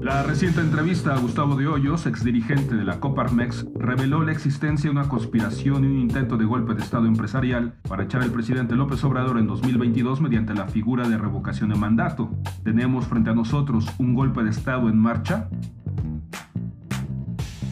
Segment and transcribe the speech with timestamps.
[0.00, 4.96] La reciente entrevista a Gustavo de Hoyos, exdirigente de la Coparmex, reveló la existencia de
[4.96, 9.02] una conspiración y un intento de golpe de Estado empresarial para echar al presidente López
[9.04, 12.30] Obrador en 2022 mediante la figura de revocación de mandato.
[12.62, 15.48] ¿Tenemos frente a nosotros un golpe de Estado en marcha?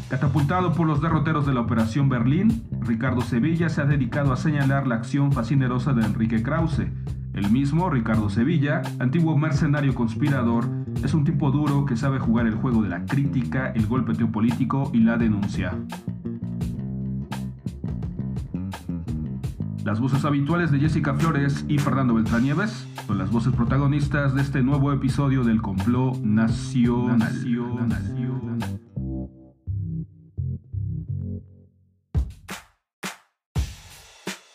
[0.08, 4.86] Catapultado por los derroteros de la Operación Berlín, Ricardo Sevilla se ha dedicado a señalar
[4.86, 6.86] la acción fascinerosa de Enrique Krause.
[7.34, 10.68] El mismo, Ricardo Sevilla, antiguo mercenario conspirador,
[11.02, 14.90] es un tipo duro que sabe jugar el juego de la crítica, el golpe teopolítico
[14.92, 15.72] y la denuncia.
[19.84, 24.40] Las voces habituales de Jessica Flores y Fernando Beltrán Nieves son las voces protagonistas de
[24.40, 27.32] este nuevo episodio del complot nacional.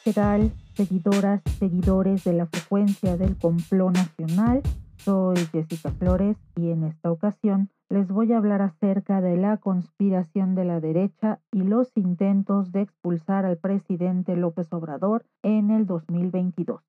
[0.04, 4.64] ¿Qué tal, seguidoras, seguidores de la frecuencia del complot nacional?
[5.00, 10.56] Soy Jessica Flores y en esta ocasión les voy a hablar acerca de la conspiración
[10.56, 16.82] de la derecha y los intentos de expulsar al presidente López Obrador en el 2022.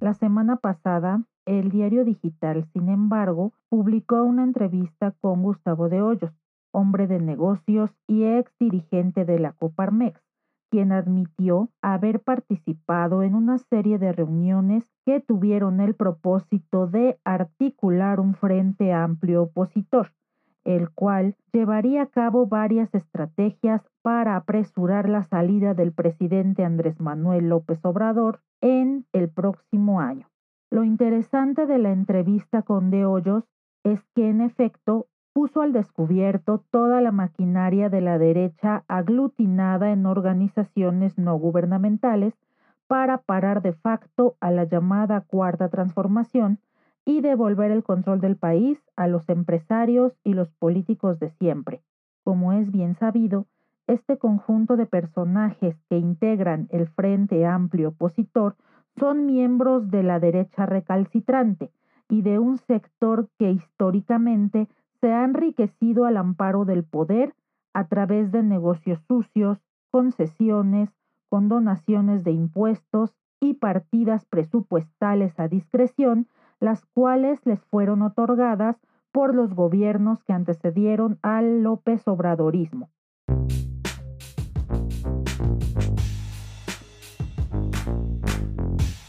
[0.00, 6.32] La semana pasada, el diario digital, sin embargo, publicó una entrevista con Gustavo de Hoyos,
[6.72, 10.23] hombre de negocios y ex dirigente de la Coparmex,
[10.74, 18.18] quien admitió haber participado en una serie de reuniones que tuvieron el propósito de articular
[18.18, 20.12] un frente amplio opositor,
[20.64, 27.50] el cual llevaría a cabo varias estrategias para apresurar la salida del presidente Andrés Manuel
[27.50, 30.26] López Obrador en el próximo año.
[30.72, 33.44] Lo interesante de la entrevista con De Hoyos
[33.84, 40.06] es que en efecto puso al descubierto toda la maquinaria de la derecha aglutinada en
[40.06, 42.34] organizaciones no gubernamentales
[42.86, 46.60] para parar de facto a la llamada cuarta transformación
[47.04, 51.82] y devolver el control del país a los empresarios y los políticos de siempre.
[52.22, 53.46] Como es bien sabido,
[53.88, 58.54] este conjunto de personajes que integran el Frente Amplio Opositor
[58.96, 61.72] son miembros de la derecha recalcitrante
[62.08, 64.68] y de un sector que históricamente
[65.04, 67.34] se ha enriquecido al amparo del poder
[67.74, 69.58] a través de negocios sucios,
[69.90, 70.88] concesiones,
[71.28, 76.26] condonaciones de impuestos y partidas presupuestales a discreción,
[76.58, 78.80] las cuales les fueron otorgadas
[79.12, 82.88] por los gobiernos que antecedieron al López Obradorismo.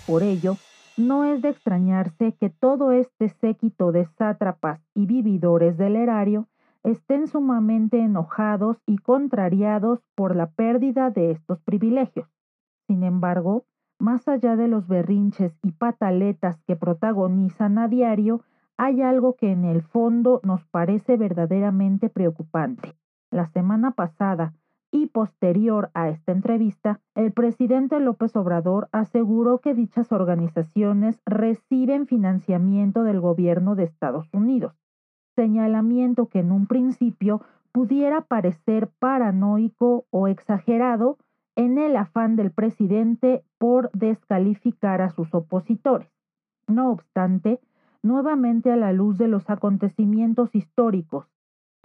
[0.06, 0.58] Por ello,
[0.98, 6.48] no es de extrañarse que todo este séquito de sátrapas y vividores del erario
[6.84, 12.30] estén sumamente enojados y contrariados por la pérdida de estos privilegios.
[12.88, 13.66] Sin embargo,
[14.00, 18.42] más allá de los berrinches y pataletas que protagonizan a diario,
[18.78, 22.94] hay algo que en el fondo nos parece verdaderamente preocupante.
[23.32, 24.54] La semana pasada,
[24.96, 33.04] y posterior a esta entrevista, el presidente López Obrador aseguró que dichas organizaciones reciben financiamiento
[33.04, 34.74] del gobierno de Estados Unidos,
[35.36, 37.42] señalamiento que en un principio
[37.74, 41.18] pudiera parecer paranoico o exagerado
[41.58, 46.10] en el afán del presidente por descalificar a sus opositores.
[46.68, 47.60] No obstante,
[48.02, 51.35] nuevamente a la luz de los acontecimientos históricos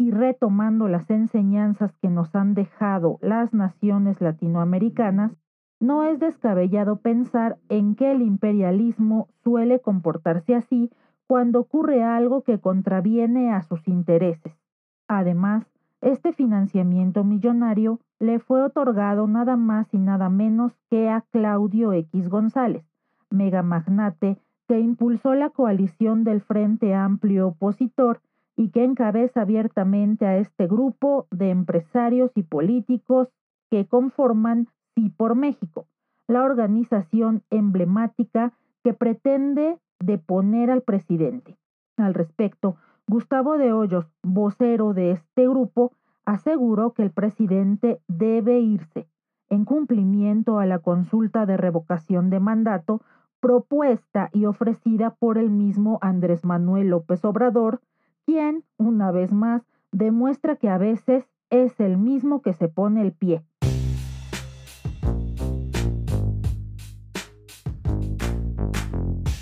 [0.01, 5.37] y retomando las enseñanzas que nos han dejado las naciones latinoamericanas,
[5.79, 10.91] no es descabellado pensar en que el imperialismo suele comportarse así
[11.27, 14.55] cuando ocurre algo que contraviene a sus intereses.
[15.07, 15.67] Además,
[16.01, 22.31] este financiamiento millonario le fue otorgado nada más y nada menos que a Claudio X
[22.31, 22.87] González,
[23.29, 28.23] megamagnate que impulsó la coalición del Frente Amplio Opositor
[28.57, 33.29] y que encabeza abiertamente a este grupo de empresarios y políticos
[33.71, 35.87] que conforman Sí por México,
[36.27, 38.53] la organización emblemática
[38.83, 41.57] que pretende deponer al presidente.
[41.97, 42.77] Al respecto,
[43.07, 45.93] Gustavo de Hoyos, vocero de este grupo,
[46.25, 49.09] aseguró que el presidente debe irse
[49.49, 53.03] en cumplimiento a la consulta de revocación de mandato
[53.41, 57.81] propuesta y ofrecida por el mismo Andrés Manuel López Obrador
[58.27, 59.63] quien, una vez más,
[59.93, 63.43] demuestra que a veces es el mismo que se pone el pie.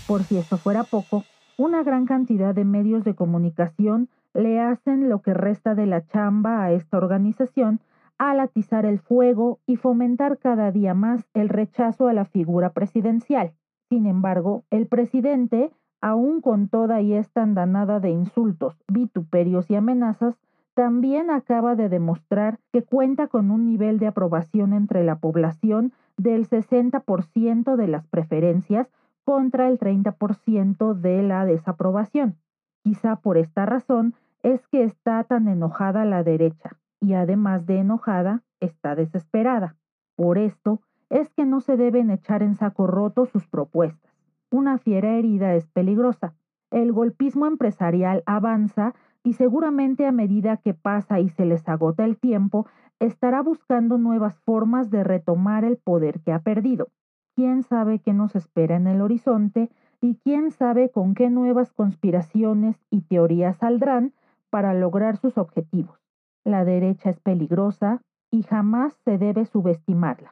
[0.07, 1.25] Por si eso fuera poco,
[1.59, 6.63] una gran cantidad de medios de comunicación le hacen lo que resta de la chamba
[6.63, 7.81] a esta organización
[8.17, 13.53] al atizar el fuego y fomentar cada día más el rechazo a la figura presidencial.
[13.89, 20.37] Sin embargo, el presidente, aun con toda y esta andanada de insultos, vituperios y amenazas,
[20.75, 26.49] también acaba de demostrar que cuenta con un nivel de aprobación entre la población del
[26.49, 28.89] 60% de las preferencias
[29.25, 32.37] contra el 30% de la desaprobación.
[32.85, 38.43] Quizá por esta razón es que está tan enojada la derecha y además de enojada,
[38.61, 39.77] está desesperada.
[40.17, 40.81] Por esto
[41.11, 44.18] es que no se deben echar en saco roto sus propuestas.
[44.51, 46.35] Una fiera herida es peligrosa.
[46.71, 52.19] El golpismo empresarial avanza y seguramente a medida que pasa y se les agota el
[52.19, 52.67] tiempo,
[52.99, 56.89] estará buscando nuevas formas de retomar el poder que ha perdido.
[57.37, 62.77] ¿Quién sabe qué nos espera en el horizonte y quién sabe con qué nuevas conspiraciones
[62.91, 64.15] y teorías saldrán
[64.51, 65.99] para lograr sus objetivos?
[66.45, 68.01] La derecha es peligrosa
[68.31, 70.31] y jamás se debe subestimarla.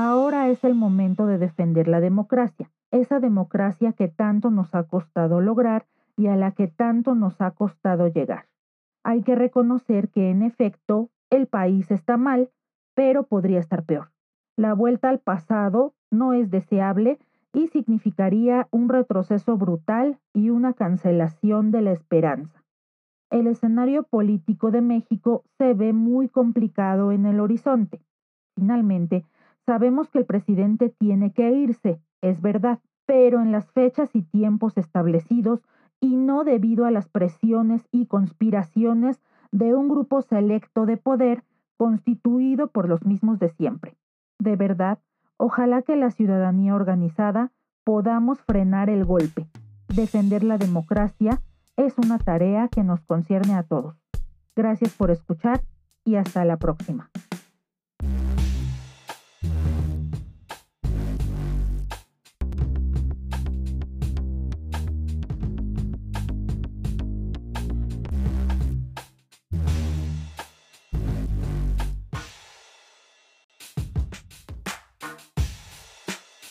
[0.00, 5.40] Ahora es el momento de defender la democracia, esa democracia que tanto nos ha costado
[5.40, 5.86] lograr
[6.16, 8.46] y a la que tanto nos ha costado llegar.
[9.02, 12.48] Hay que reconocer que en efecto el país está mal,
[12.94, 14.12] pero podría estar peor.
[14.56, 17.18] La vuelta al pasado no es deseable
[17.52, 22.62] y significaría un retroceso brutal y una cancelación de la esperanza.
[23.30, 28.00] El escenario político de México se ve muy complicado en el horizonte.
[28.54, 29.24] Finalmente,
[29.68, 34.78] Sabemos que el presidente tiene que irse, es verdad, pero en las fechas y tiempos
[34.78, 35.60] establecidos
[36.00, 39.20] y no debido a las presiones y conspiraciones
[39.52, 41.44] de un grupo selecto de poder
[41.76, 43.98] constituido por los mismos de siempre.
[44.38, 45.00] De verdad,
[45.36, 47.52] ojalá que la ciudadanía organizada
[47.84, 49.50] podamos frenar el golpe.
[49.94, 51.42] Defender la democracia
[51.76, 53.96] es una tarea que nos concierne a todos.
[54.56, 55.60] Gracias por escuchar
[56.06, 57.10] y hasta la próxima.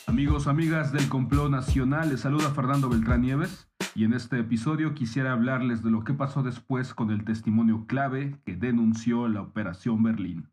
[0.07, 5.33] Amigos, amigas del complot nacional, les saluda Fernando Beltrán Nieves y en este episodio quisiera
[5.33, 10.48] hablarles de lo que pasó después con el testimonio clave que denunció la Operación Berlín.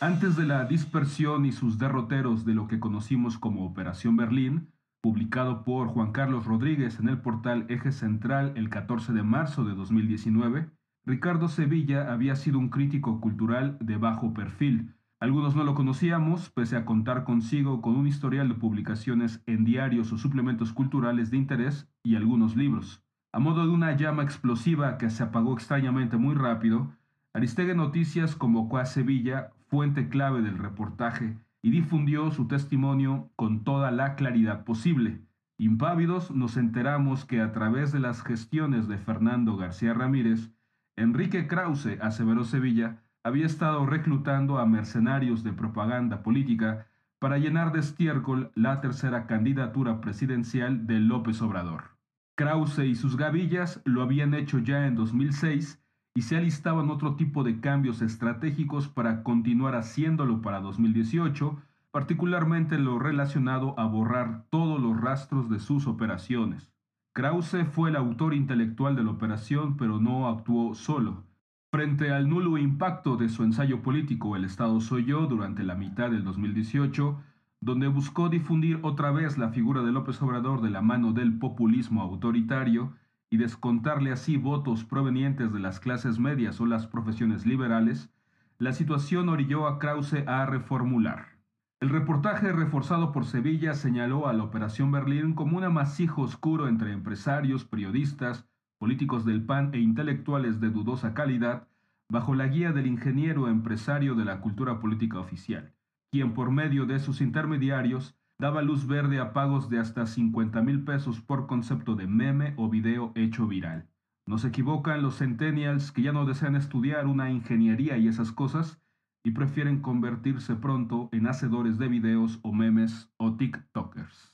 [0.00, 4.72] Antes de la dispersión y sus derroteros de lo que conocimos como Operación Berlín,
[5.02, 9.74] publicado por Juan Carlos Rodríguez en el portal Eje Central el 14 de marzo de
[9.74, 10.70] 2019,
[11.06, 14.92] Ricardo Sevilla había sido un crítico cultural de bajo perfil.
[15.20, 20.12] Algunos no lo conocíamos, pese a contar consigo con un historial de publicaciones en diarios
[20.12, 23.04] o suplementos culturales de interés y algunos libros.
[23.30, 26.92] A modo de una llama explosiva que se apagó extrañamente muy rápido,
[27.34, 33.92] Aristegui Noticias convocó a Sevilla, fuente clave del reportaje, y difundió su testimonio con toda
[33.92, 35.20] la claridad posible.
[35.56, 40.50] Impávidos nos enteramos que a través de las gestiones de Fernando García Ramírez,
[40.96, 46.86] Enrique Krause, aseveró Sevilla, había estado reclutando a mercenarios de propaganda política
[47.18, 51.96] para llenar de estiércol la tercera candidatura presidencial de López Obrador.
[52.34, 55.82] Krause y sus gavillas lo habían hecho ya en 2006
[56.14, 61.58] y se alistaban otro tipo de cambios estratégicos para continuar haciéndolo para 2018,
[61.90, 66.75] particularmente lo relacionado a borrar todos los rastros de sus operaciones.
[67.16, 71.24] Krause fue el autor intelectual de la operación, pero no actuó solo.
[71.70, 76.10] Frente al nulo impacto de su ensayo político El Estado soy yo durante la mitad
[76.10, 77.18] del 2018,
[77.62, 82.02] donde buscó difundir otra vez la figura de López Obrador de la mano del populismo
[82.02, 82.92] autoritario
[83.30, 88.10] y descontarle así votos provenientes de las clases medias o las profesiones liberales,
[88.58, 91.35] la situación orilló a Krause a reformular.
[91.78, 96.92] El reportaje reforzado por Sevilla señaló a la Operación Berlín como un amasijo oscuro entre
[96.92, 101.68] empresarios, periodistas, políticos del PAN e intelectuales de dudosa calidad,
[102.08, 105.74] bajo la guía del ingeniero empresario de la cultura política oficial,
[106.10, 110.82] quien por medio de sus intermediarios daba luz verde a pagos de hasta 50 mil
[110.82, 113.86] pesos por concepto de meme o video hecho viral.
[114.26, 118.80] No se equivocan los centennials que ya no desean estudiar una ingeniería y esas cosas,
[119.26, 124.32] y prefieren convertirse pronto en hacedores de videos o memes o TikTokers.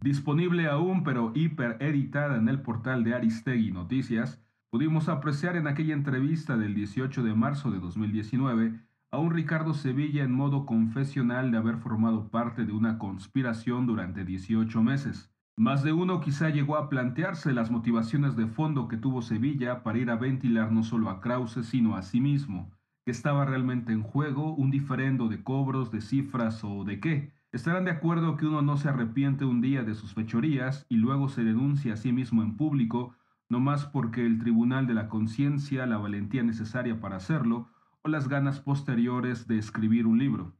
[0.00, 5.94] Disponible aún pero hiper editada en el portal de Aristegui Noticias, pudimos apreciar en aquella
[5.94, 8.80] entrevista del 18 de marzo de 2019
[9.12, 14.24] a un Ricardo Sevilla en modo confesional de haber formado parte de una conspiración durante
[14.24, 15.33] 18 meses.
[15.56, 19.98] Más de uno quizá llegó a plantearse las motivaciones de fondo que tuvo Sevilla para
[19.98, 22.72] ir a ventilar no solo a Krause, sino a sí mismo,
[23.04, 27.32] que estaba realmente en juego un diferendo de cobros, de cifras o de qué.
[27.52, 31.28] Estarán de acuerdo que uno no se arrepiente un día de sus fechorías y luego
[31.28, 33.14] se denuncia a sí mismo en público,
[33.48, 37.68] no más porque el tribunal de la conciencia, la valentía necesaria para hacerlo,
[38.02, 40.56] o las ganas posteriores de escribir un libro.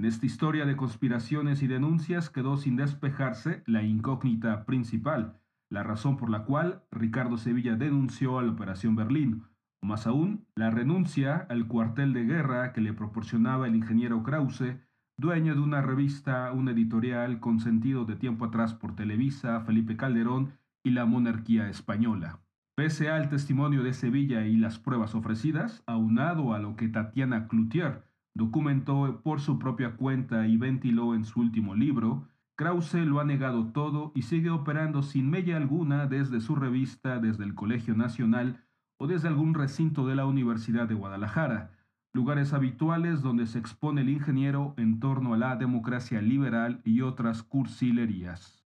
[0.00, 5.38] En esta historia de conspiraciones y denuncias quedó sin despejarse la incógnita principal,
[5.68, 9.44] la razón por la cual Ricardo Sevilla denunció a la Operación Berlín,
[9.82, 14.78] o más aún, la renuncia al cuartel de guerra que le proporcionaba el ingeniero Krause,
[15.18, 20.92] dueño de una revista, un editorial consentido de tiempo atrás por Televisa, Felipe Calderón y
[20.92, 22.40] la monarquía española.
[22.74, 28.08] Pese al testimonio de Sevilla y las pruebas ofrecidas, aunado a lo que Tatiana Cloutier
[28.34, 33.72] documentó por su propia cuenta y ventiló en su último libro, Krause lo ha negado
[33.72, 38.64] todo y sigue operando sin mella alguna desde su revista, desde el Colegio Nacional
[38.98, 41.70] o desde algún recinto de la Universidad de Guadalajara,
[42.12, 47.42] lugares habituales donde se expone el ingeniero en torno a la democracia liberal y otras
[47.42, 48.59] cursilerías.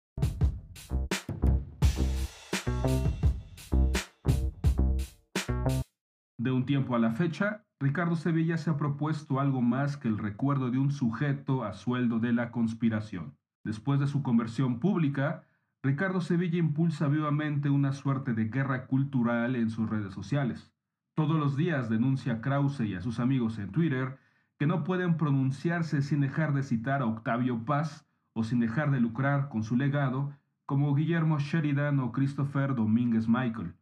[6.43, 10.17] De un tiempo a la fecha, Ricardo Sevilla se ha propuesto algo más que el
[10.17, 13.38] recuerdo de un sujeto a sueldo de la conspiración.
[13.63, 15.45] Después de su conversión pública,
[15.83, 20.73] Ricardo Sevilla impulsa vivamente una suerte de guerra cultural en sus redes sociales.
[21.15, 24.17] Todos los días denuncia a Krause y a sus amigos en Twitter
[24.59, 29.00] que no pueden pronunciarse sin dejar de citar a Octavio Paz o sin dejar de
[29.00, 30.33] lucrar con su legado,
[30.65, 33.75] como Guillermo Sheridan o Christopher Domínguez Michael.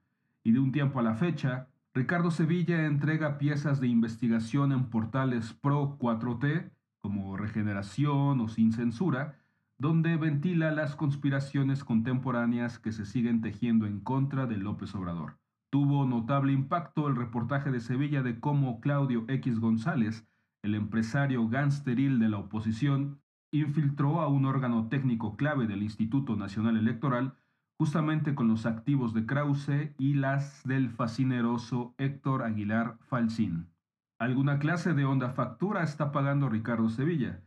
[0.44, 5.52] Y de un tiempo a la fecha, Ricardo Sevilla entrega piezas de investigación en portales
[5.52, 6.72] pro 4T,
[7.02, 9.42] como Regeneración o Sin Censura,
[9.78, 15.38] donde ventila las conspiraciones contemporáneas que se siguen tejiendo en contra de López Obrador.
[15.70, 20.26] Tuvo notable impacto el reportaje de Sevilla de cómo Claudio X González,
[20.62, 23.20] el empresario gánsteril de la oposición,
[23.52, 27.36] infiltró a un órgano técnico clave del Instituto Nacional Electoral
[27.82, 33.72] justamente con los activos de Krause y las del fascineroso Héctor Aguilar Falsín.
[34.20, 37.42] Alguna clase de honda factura está pagando Ricardo Sevilla.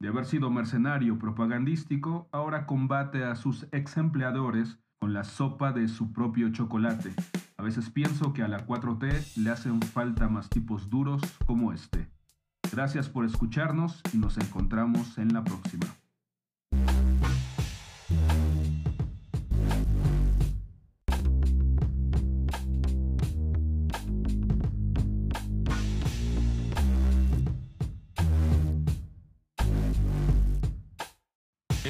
[0.00, 5.86] De haber sido mercenario propagandístico, ahora combate a sus ex empleadores con la sopa de
[5.86, 7.14] su propio chocolate.
[7.56, 12.10] A veces pienso que a la 4T le hacen falta más tipos duros como este.
[12.72, 15.86] Gracias por escucharnos y nos encontramos en la próxima.